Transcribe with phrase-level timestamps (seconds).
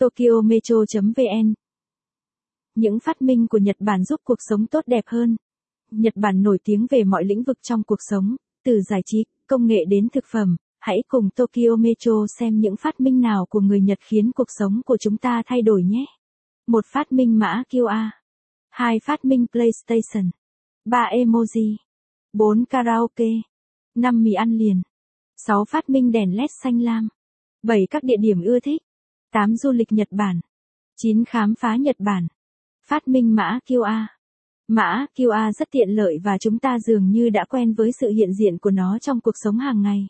[0.00, 1.54] Tokyo Metro.vn
[2.74, 5.36] Những phát minh của Nhật Bản giúp cuộc sống tốt đẹp hơn.
[5.90, 9.66] Nhật Bản nổi tiếng về mọi lĩnh vực trong cuộc sống, từ giải trí, công
[9.66, 10.56] nghệ đến thực phẩm.
[10.78, 14.80] Hãy cùng Tokyo Metro xem những phát minh nào của người Nhật khiến cuộc sống
[14.86, 16.04] của chúng ta thay đổi nhé.
[16.66, 18.08] Một phát minh mã QR.
[18.70, 20.30] Hai phát minh PlayStation.
[20.84, 21.76] Ba emoji.
[22.32, 23.30] Bốn karaoke.
[23.94, 24.82] Năm mì ăn liền.
[25.36, 27.08] Sáu phát minh đèn LED xanh lam.
[27.62, 28.82] Bảy các địa điểm ưa thích.
[29.32, 29.56] 8.
[29.56, 30.40] Du lịch Nhật Bản.
[30.96, 31.24] 9.
[31.24, 32.26] Khám phá Nhật Bản.
[32.86, 34.06] Phát minh mã QR.
[34.68, 38.32] Mã QR rất tiện lợi và chúng ta dường như đã quen với sự hiện
[38.32, 40.06] diện của nó trong cuộc sống hàng ngày.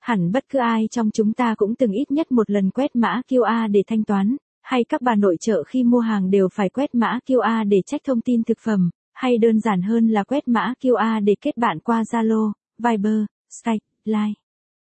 [0.00, 3.20] Hẳn bất cứ ai trong chúng ta cũng từng ít nhất một lần quét mã
[3.28, 6.94] QR để thanh toán, hay các bà nội trợ khi mua hàng đều phải quét
[6.94, 10.74] mã QR để check thông tin thực phẩm, hay đơn giản hơn là quét mã
[10.80, 14.34] QR để kết bạn qua Zalo, Viber, Skype, Line.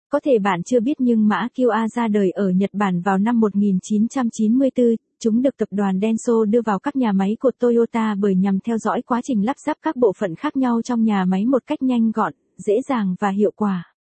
[0.09, 3.41] Có thể bạn chưa biết nhưng mã QR ra đời ở Nhật Bản vào năm
[3.41, 4.87] 1994,
[5.21, 8.78] chúng được tập đoàn Denso đưa vào các nhà máy của Toyota bởi nhằm theo
[8.78, 11.83] dõi quá trình lắp ráp các bộ phận khác nhau trong nhà máy một cách
[11.83, 13.95] nhanh gọn, dễ dàng và hiệu quả.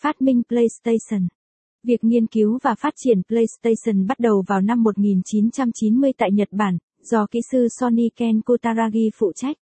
[0.00, 1.28] Phát minh PlayStation
[1.82, 6.78] Việc nghiên cứu và phát triển PlayStation bắt đầu vào năm 1990 tại Nhật Bản,
[7.02, 9.56] do kỹ sư Sony Ken Kutaragi phụ trách.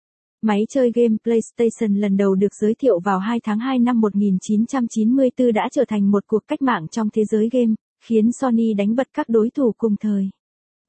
[0.46, 5.54] Máy chơi game PlayStation lần đầu được giới thiệu vào 2 tháng 2 năm 1994
[5.54, 7.74] đã trở thành một cuộc cách mạng trong thế giới game,
[8.06, 10.30] khiến Sony đánh bật các đối thủ cùng thời.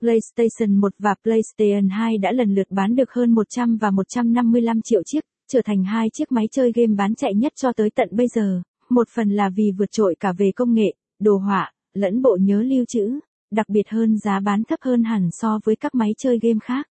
[0.00, 5.02] PlayStation 1 và PlayStation 2 đã lần lượt bán được hơn 100 và 155 triệu
[5.02, 8.26] chiếc, trở thành hai chiếc máy chơi game bán chạy nhất cho tới tận bây
[8.34, 12.38] giờ, một phần là vì vượt trội cả về công nghệ, đồ họa, lẫn bộ
[12.40, 13.18] nhớ lưu trữ,
[13.50, 16.86] đặc biệt hơn giá bán thấp hơn hẳn so với các máy chơi game khác.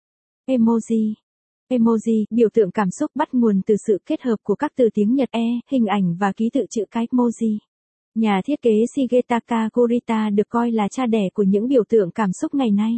[0.48, 1.14] Emoji
[1.78, 5.14] Emoji, biểu tượng cảm xúc bắt nguồn từ sự kết hợp của các từ tiếng
[5.14, 7.58] Nhật e, hình ảnh và ký tự chữ cái emoji.
[8.14, 12.32] Nhà thiết kế Shigetaka Kurita được coi là cha đẻ của những biểu tượng cảm
[12.32, 12.92] xúc ngày nay.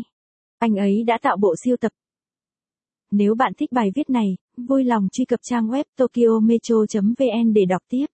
[0.59, 1.93] Anh ấy đã tạo bộ siêu tập.
[3.11, 7.83] Nếu bạn thích bài viết này, vui lòng truy cập trang web tokyometro.vn để đọc
[7.89, 8.07] tiếp.